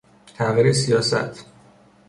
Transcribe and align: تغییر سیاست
تغییر 0.37 0.71
سیاست 0.73 1.45